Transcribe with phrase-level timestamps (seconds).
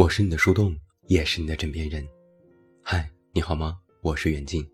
[0.00, 0.74] 我是你的树洞，
[1.08, 2.02] 也是你的枕边人。
[2.82, 3.78] 嗨，你好吗？
[4.00, 4.66] 我是远近，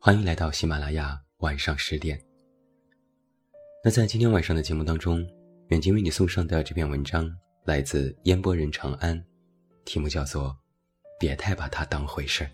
[0.00, 2.20] 欢迎来到喜马拉雅晚上十点。
[3.84, 5.24] 那在今天晚上的节目当中，
[5.68, 7.32] 远近为你送上的这篇文章
[7.66, 9.24] 来自烟波人长安，
[9.84, 10.48] 题目叫做
[11.20, 12.48] 《别太把它当回事儿》。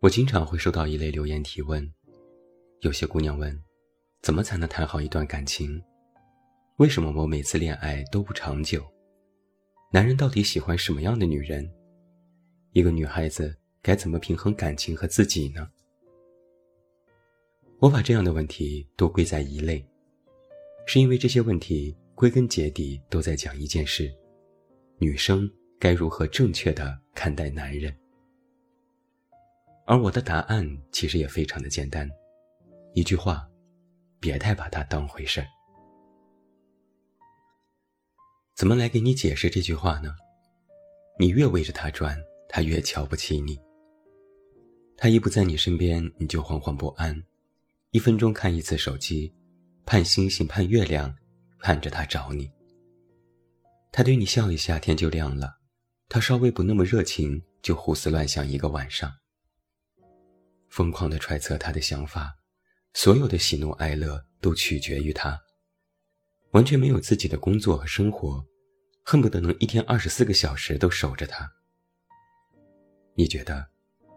[0.00, 1.88] 我经常会收到一类留言提问，
[2.80, 3.56] 有些姑娘问，
[4.20, 5.80] 怎么才能谈好一段感情？
[6.78, 8.84] 为什么我每次恋爱都不长久？
[9.92, 11.68] 男人到底喜欢什么样的女人？
[12.72, 15.70] 一个女孩子该怎么平衡感情和自己呢？
[17.78, 19.86] 我把这样的问题都归在一类，
[20.86, 24.12] 是因为这些问题归根结底都在讲一件事：
[24.98, 27.96] 女生该如何正确的看待男人。
[29.86, 32.10] 而我的答案其实也非常的简单，
[32.92, 33.48] 一句话：
[34.18, 35.46] 别太把他当回事儿。
[38.56, 40.16] 怎么来给你解释这句话呢？
[41.20, 42.18] 你越围着他转，
[42.48, 43.60] 他越瞧不起你。
[44.96, 47.22] 他一不在你身边，你就惶惶不安，
[47.90, 49.30] 一分钟看一次手机，
[49.84, 51.14] 盼星星盼月亮，
[51.60, 52.50] 盼着他找你。
[53.92, 55.48] 他对你笑一下，天就亮了；
[56.08, 59.12] 他稍微不那么热情，就胡思乱想一个晚上。
[60.70, 62.34] 疯狂地揣测他的想法，
[62.94, 65.38] 所有的喜怒哀乐都取决于他。
[66.52, 68.44] 完全没有自己的工作和生活，
[69.02, 71.50] 恨不得能一天二十四个小时都守着他。
[73.14, 73.66] 你觉得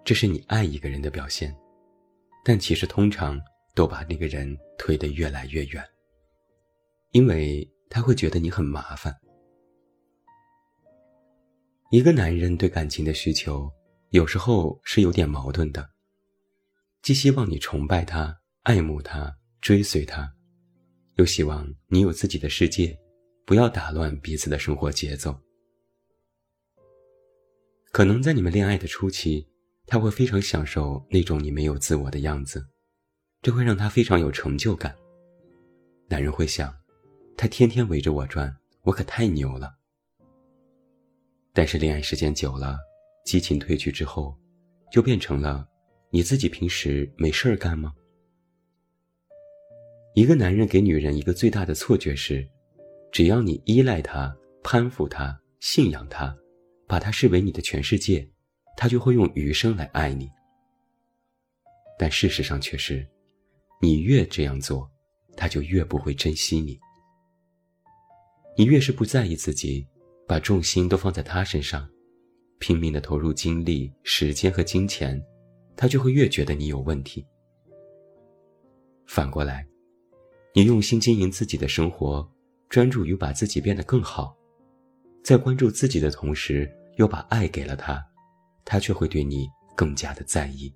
[0.03, 1.55] 这是你爱一个人的表现，
[2.43, 3.39] 但其实通常
[3.75, 5.83] 都把那个人推得越来越远，
[7.11, 9.15] 因为他会觉得你很麻烦。
[11.91, 13.71] 一个男人对感情的需求
[14.11, 15.89] 有时候是有点矛盾的，
[17.01, 20.35] 既希望你崇拜他、爱慕他、追随他。
[21.19, 22.97] 又希望你有自己的世界，
[23.45, 25.37] 不要打乱彼此的生活节奏。
[27.91, 29.45] 可能在你们恋爱的初期，
[29.85, 32.65] 他会非常享受那种你没有自我的样子，
[33.41, 34.95] 这会让他非常有成就感。
[36.07, 36.73] 男人会想，
[37.35, 39.75] 他天天围着我转，我可太牛了。
[41.51, 42.77] 但是恋爱时间久了，
[43.25, 44.33] 激情褪去之后，
[44.89, 45.67] 就变成了，
[46.11, 47.93] 你自己平时没事儿干吗？
[50.15, 52.45] 一个男人给女人一个最大的错觉是，
[53.11, 56.35] 只要你依赖他、攀附他、信仰他，
[56.87, 58.27] 把他视为你的全世界，
[58.75, 60.29] 他就会用余生来爱你。
[61.97, 63.07] 但事实上却是，
[63.81, 64.89] 你越这样做，
[65.37, 66.77] 他就越不会珍惜你。
[68.57, 69.87] 你越是不在意自己，
[70.27, 71.87] 把重心都放在他身上，
[72.57, 75.21] 拼命的投入精力、时间和金钱，
[75.77, 77.25] 他就会越觉得你有问题。
[79.05, 79.68] 反过来。
[80.53, 82.27] 你用心经营自己的生活，
[82.69, 84.35] 专注于把自己变得更好，
[85.23, 88.03] 在关注自己的同时，又把爱给了他，
[88.65, 90.73] 他却会对你更加的在意。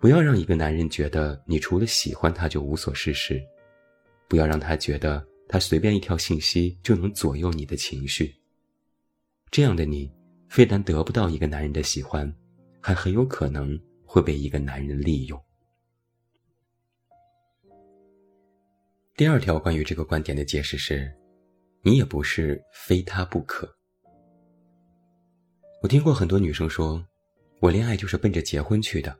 [0.00, 3.42] 不要让一个男人觉得你除了喜欢他就无所事事，
[4.28, 8.34] 不要让他觉得他随便一条信息就能左右你的情绪。
[9.50, 10.10] 这样的你，
[10.48, 12.32] 非但得不到一个男人的喜欢，
[12.80, 15.38] 还很有可能会被一个男人利用。
[19.20, 21.14] 第二条关于这个观点的解释是：
[21.82, 23.70] 你也不是非他不可。
[25.82, 27.04] 我听过很多女生说，
[27.60, 29.14] 我恋爱就是奔着结婚去的，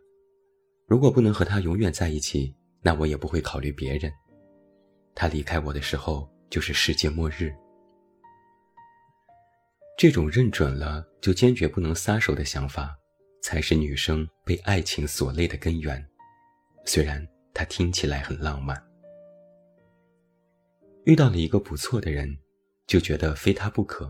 [0.86, 4.10] 如果不能和他永远在一起，那我也不会考虑别人。
[5.14, 7.54] 他离开我的时候就是世界末日。
[9.98, 12.96] 这种认准了就坚决不能撒手的想法，
[13.42, 16.02] 才是女生被爱情所累的根源。
[16.86, 17.22] 虽然
[17.52, 18.82] 它听起来很浪漫。
[21.04, 22.36] 遇到了一个不错的人，
[22.86, 24.06] 就觉得非他不可；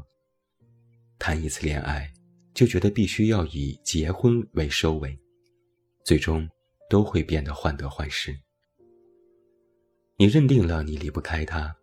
[1.18, 2.12] 谈一次恋爱，
[2.52, 5.16] 就觉得必须要以结婚为收尾，
[6.04, 6.48] 最终
[6.88, 8.36] 都会变得患得患失。
[10.16, 11.74] 你认定了你离不开他，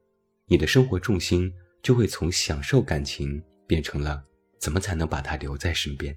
[0.46, 4.24] 你的生活重心就会从享受感情变成了
[4.60, 6.16] 怎么才能把他留在身边。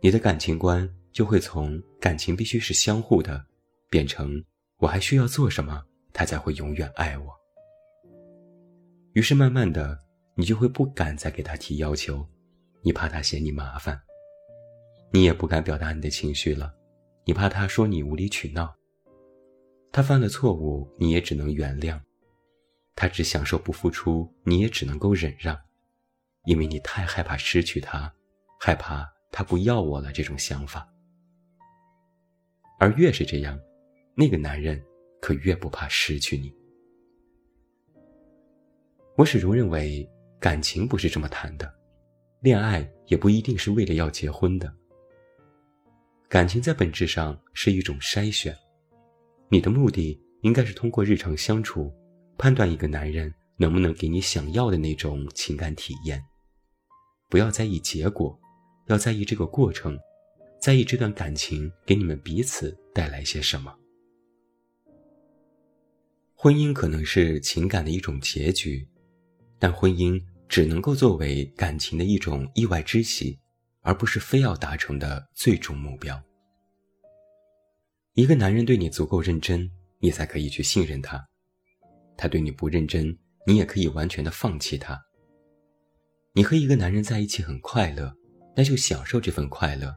[0.00, 3.44] 你的感情观就会从感情必须是相互的，
[3.90, 4.42] 变成
[4.78, 7.39] 我还需要做什么，他才会永远爱我。
[9.12, 9.98] 于是，慢慢的，
[10.36, 12.24] 你就会不敢再给他提要求，
[12.82, 14.00] 你怕他嫌你麻烦，
[15.12, 16.72] 你也不敢表达你的情绪了，
[17.24, 18.72] 你怕他说你无理取闹。
[19.90, 22.00] 他犯了错误，你也只能原谅；
[22.94, 25.58] 他只享受不付出，你也只能够忍让，
[26.44, 28.14] 因为你太害怕失去他，
[28.60, 30.88] 害怕他不要我了这种想法。
[32.78, 33.58] 而越是这样，
[34.14, 34.80] 那个男人
[35.20, 36.59] 可越不怕失去你。
[39.20, 40.08] 我始终认为，
[40.38, 41.70] 感情不是这么谈的，
[42.40, 44.74] 恋爱也不一定是为了要结婚的。
[46.26, 48.56] 感情在本质上是一种筛选，
[49.50, 51.92] 你的目的应该是通过日常相处，
[52.38, 56.24] 判断一个男人能不能给你想要的那种情感体验。
[57.28, 58.40] 不要在意结果，
[58.86, 59.98] 要在意这个过程，
[60.58, 63.76] 在意这段感情给你们彼此带来些什么。
[66.34, 68.88] 婚姻可能是情感的一种结局，
[69.60, 73.38] 但婚姻只能够作为感情的一种意外之喜。
[73.82, 76.22] 而不是非要达成的最终目标。
[78.12, 79.70] 一个男人对你足够认真，
[80.00, 81.18] 你才可以去信任他；
[82.14, 83.16] 他对你不认真，
[83.46, 85.00] 你也可以完全的放弃他。
[86.34, 88.14] 你和一个男人在一起很快乐，
[88.54, 89.88] 那就享受这份快乐；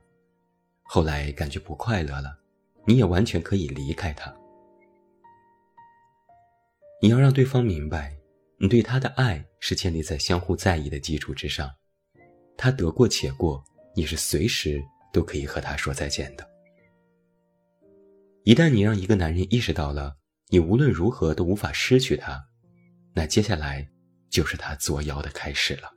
[0.83, 2.39] 后来感觉不快乐了，
[2.87, 4.33] 你也完全可以离开他。
[7.01, 8.17] 你要让对方明白，
[8.63, 11.69] 你对他的爱是建立在相互在意的基础之上，
[12.55, 13.61] 他得过且过。
[13.93, 14.81] 你是随时
[15.11, 16.49] 都可以和他说再见的。
[18.45, 20.15] 一旦你让一个男人意识到了
[20.47, 22.41] 你无论如何都无法失去他，
[23.13, 23.85] 那接下来
[24.29, 25.91] 就是他作妖的开始了。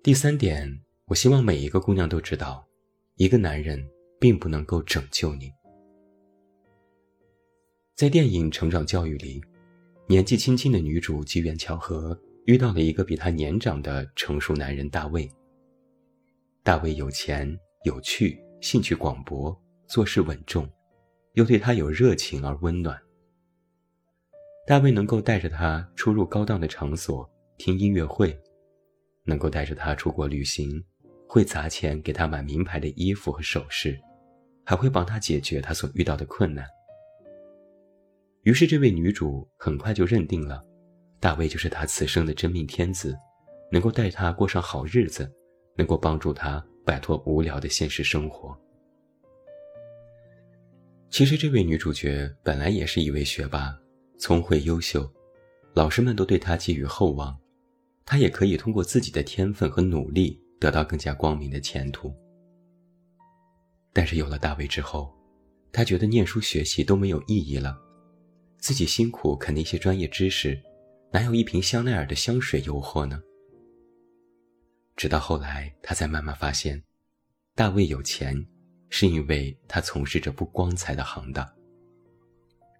[0.00, 2.64] 第三点，我希望每一个姑娘都知道，
[3.16, 3.84] 一个男人
[4.20, 5.50] 并不能够拯救你。
[7.96, 9.42] 在电影《成长教育》里，
[10.08, 12.18] 年纪轻轻的女主机缘巧合。
[12.46, 15.28] 遇到了一个比她年长的成熟男人大卫。
[16.62, 20.68] 大卫有钱有趣，兴趣广博，做事稳重，
[21.32, 22.96] 又对她有热情而温暖。
[24.64, 28.38] 大卫能够带着她出入高档的场所，听音乐会，
[29.24, 30.80] 能够带着她出国旅行，
[31.28, 34.00] 会砸钱给她买名牌的衣服和首饰，
[34.64, 36.64] 还会帮她解决她所遇到的困难。
[38.46, 40.64] 于是，这位女主很快就认定了。
[41.18, 43.12] 大卫就是她此生的真命天子，
[43.72, 45.28] 能够带她过上好日子，
[45.76, 48.56] 能够帮助她摆脱无聊的现实生活。
[51.10, 53.76] 其实，这位女主角本来也是一位学霸，
[54.16, 55.12] 聪慧优秀，
[55.74, 57.36] 老师们都对她寄予厚望，
[58.04, 62.14] 她也可以通过自己的天分和努力得到更加光明的前途。
[63.92, 65.12] 但是有了大卫之后，
[65.72, 67.76] 她觉得念书学习都没有意义了，
[68.58, 70.60] 自己辛苦啃那些专业知识。
[71.12, 73.22] 哪有一瓶香奈儿的香水诱惑呢？
[74.96, 76.82] 直到后来，他才慢慢发现，
[77.54, 78.36] 大卫有钱，
[78.90, 81.48] 是因为他从事着不光彩的行当。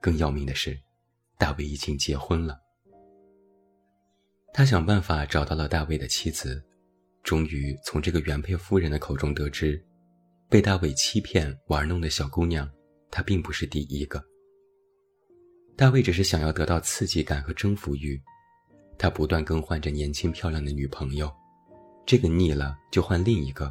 [0.00, 0.78] 更要命的是，
[1.38, 2.58] 大卫已经结婚了。
[4.52, 6.62] 他想办法找到了大卫的妻子，
[7.22, 9.82] 终于从这个原配夫人的口中得知，
[10.48, 12.68] 被大卫欺骗玩弄的小姑娘，
[13.10, 14.22] 她并不是第一个。
[15.76, 18.18] 大卫只是想要得到刺激感和征服欲，
[18.98, 21.30] 他不断更换着年轻漂亮的女朋友，
[22.06, 23.70] 这个腻了就换另一个，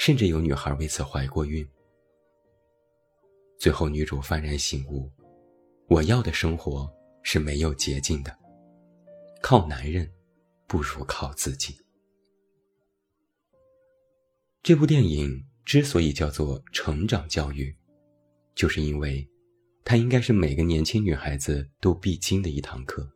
[0.00, 1.64] 甚至有女孩为此怀过孕。
[3.56, 5.08] 最后，女主幡然醒悟：
[5.86, 6.92] 我要的生活
[7.22, 8.36] 是没有捷径的，
[9.40, 10.10] 靠男人
[10.66, 11.78] 不如靠自己。
[14.60, 17.72] 这部电影之所以叫做成长教育，
[18.56, 19.24] 就是因为。
[19.84, 23.10] 它应该是每个年轻女孩子都必经的一堂课，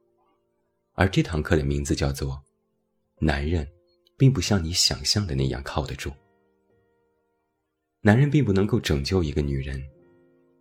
[0.95, 2.43] 而这堂课的名字叫做
[3.21, 3.69] “男人，
[4.17, 6.11] 并不像你想象的那样靠得住。
[8.01, 9.83] 男人并不能够拯救一个女人，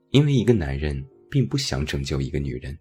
[0.10, 2.78] 因为一个男人并不想拯救一个女人，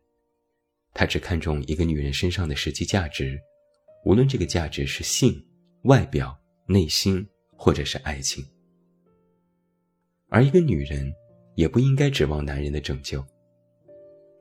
[0.92, 3.38] 他只看重一个女人身上的实际价值，
[4.04, 5.40] 无论这个价值是性、
[5.84, 6.36] 外表、
[6.66, 7.24] 内心，
[7.56, 8.44] 或者是爱情。
[10.30, 11.14] 而一个女人。
[11.60, 13.22] 也不应该指望男人的拯救。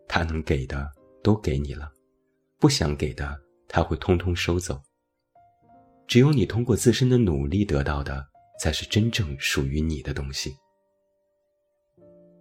[0.08, 0.90] 他能给的
[1.22, 1.92] 都给你了，
[2.58, 4.82] 不想给的他会通通收走。
[6.08, 8.26] 只有你通过自身的努力得到的，
[8.62, 10.56] 才是真正属于你的东西。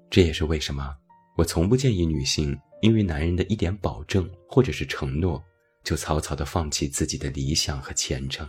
[0.09, 0.97] 这也是为什么
[1.37, 5.43] 我从不建议女性因为男人的一点保证或者是承诺，
[5.83, 8.49] 就草草的放弃自己的理想和前程。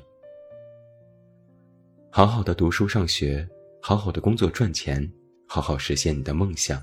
[2.11, 3.49] 好好的读书上学，
[3.81, 5.11] 好好的工作赚钱。
[5.51, 6.79] 好好实现你的梦想，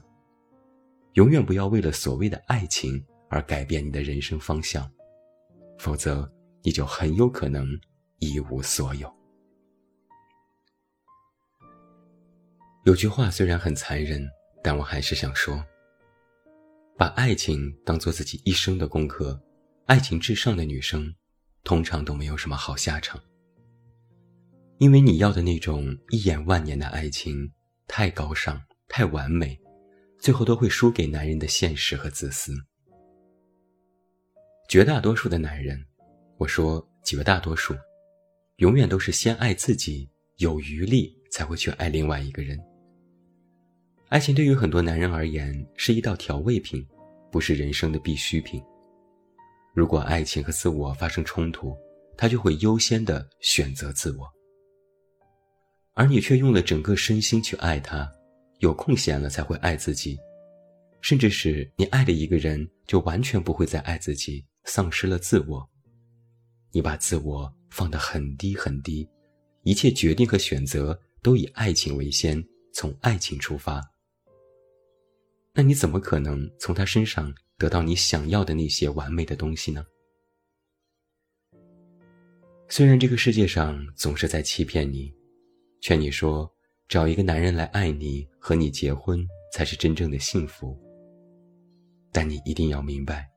[1.13, 4.91] 永远不要为了所谓的爱情而改变你的人生方向，
[5.79, 6.29] 否则
[6.65, 7.65] 你就很有可能
[8.19, 9.09] 一无所有。
[12.85, 14.29] 有句话虽然很残忍，
[14.65, 15.65] 但我还是想说：
[16.99, 19.41] 把爱情当做自己一生的功课，
[19.85, 21.15] 爱情至上的女生，
[21.63, 23.23] 通常都没有什么好下场。
[24.79, 27.53] 因为你要的那种一眼万年的爱情。
[27.87, 29.59] 太高尚，太完美，
[30.19, 32.53] 最后都会输给男人的现实和自私。
[34.69, 35.81] 绝大多数的男人，
[36.39, 37.75] 我说绝大多数，
[38.57, 42.59] 永远都是先爱自己，有余力才会去爱另外一个人。
[44.09, 46.87] 爱情对于很多男人而言是一道调味品，
[47.31, 48.63] 不是人生的必需品。
[49.75, 51.77] 如果爱情和自我发生冲突，
[52.17, 54.27] 他就会优先的选择自我，
[55.97, 58.07] 而你却用了整个身心去爱他，
[58.59, 60.19] 有空闲了才会爱自己，
[61.01, 65.67] 甚至是你爱的一个人就完全不会再爱自己，丧失了自我。
[66.71, 69.09] 你把自我放得很低很低，
[69.63, 73.83] 一切决定和选择都以爱情为先，从爱情出发。
[75.55, 77.35] 那你怎么可能从他身上？
[77.59, 79.83] 得到你想要的那些完美的东西呢？
[82.69, 85.11] 虽然这个世界上总是在欺骗你，
[85.81, 86.51] 劝你说
[86.89, 90.77] 找一个男人来爱你，和你结婚才是真正的幸福。
[92.13, 93.29] 但你一定要明白，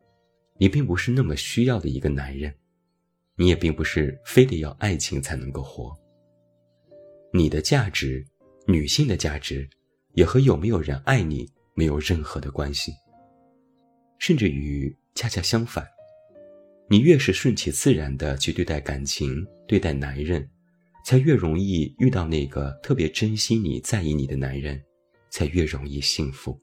[0.58, 2.53] 你并不是那么需要的一个男人，
[3.36, 5.96] 你也并不是非得要爱情才能够活。
[7.34, 8.25] 你的价值，
[8.65, 9.69] 女性的价值，
[10.13, 12.91] 也和有没有人爱你没有任何的关系。
[14.17, 15.88] 甚至于恰恰相反，
[16.89, 20.50] 你越是顺其自然的去对待感情、对待男人，
[21.10, 24.80] 才越容易遇到那个特别珍惜你、在意你的男人，
[25.32, 26.56] 才越容易幸福。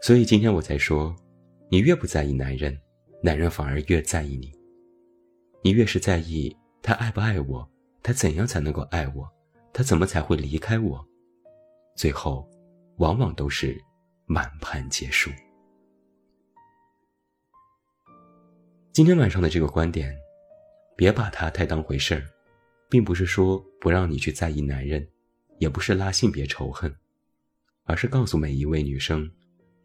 [0.00, 1.12] 所以今天我才说，
[1.68, 2.80] 你越不在意男人，
[3.24, 4.52] 男人反而越在意你。
[5.64, 7.68] 你越是在意他爱不爱我，
[8.04, 9.28] 他怎样才能够爱我，
[9.72, 11.04] 他怎么才会离开我，
[11.96, 12.48] 最后，
[12.98, 13.76] 往往都是。
[14.30, 15.28] 满盘皆输。
[18.92, 20.14] 今天晚上的这个观点，
[20.98, 22.26] 别把它太当回事儿，
[22.90, 25.08] 并不是说不让你去在意男人，
[25.58, 26.92] 也不是拉性别仇恨，
[27.84, 29.30] 而是告诉每一位女生，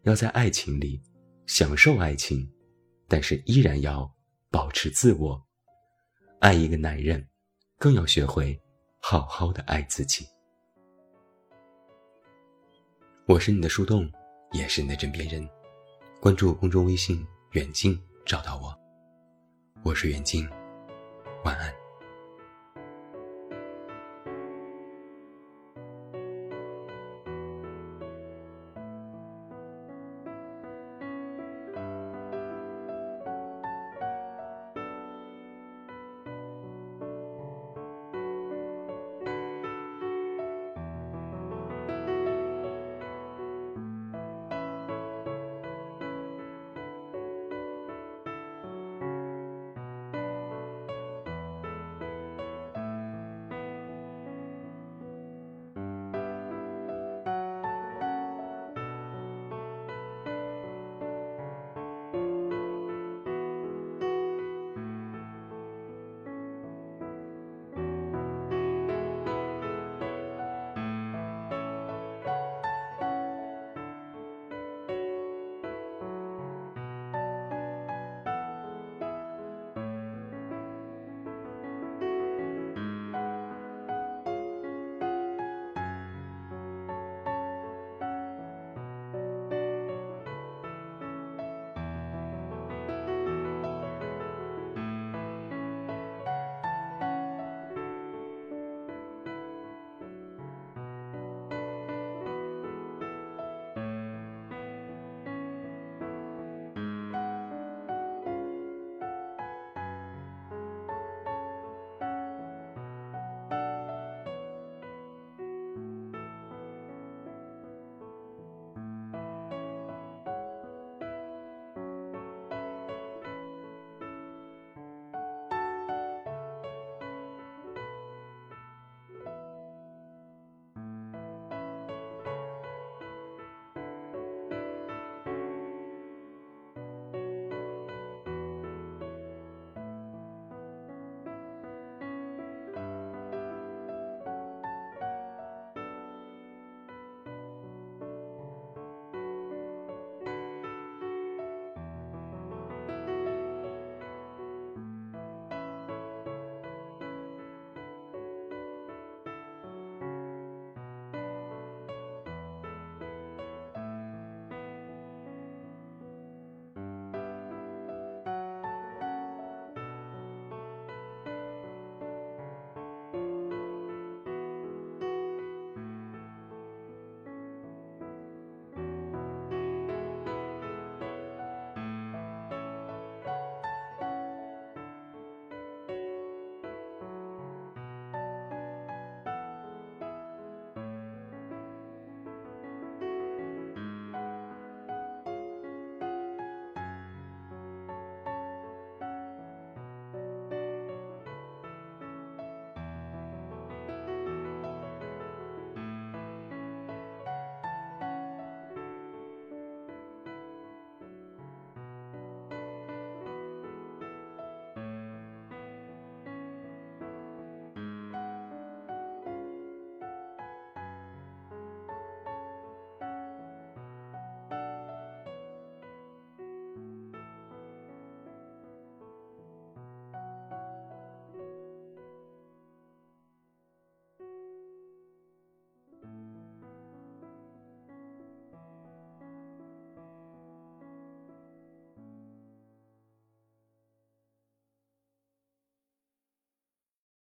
[0.02, 1.00] 要在爱情里
[1.46, 2.52] 享受爱情，
[3.06, 4.12] 但是依然要
[4.50, 5.40] 保持自我。
[6.40, 7.24] 爱一个男人，
[7.78, 8.60] 更要学会
[8.98, 10.26] 好好的爱自己。
[13.26, 14.10] 我是你的树洞。
[14.52, 15.44] 也是你的枕边人，
[16.20, 18.72] 关注公众微信远近找到我，
[19.82, 20.48] 我是远近。
[21.44, 21.83] 晚安。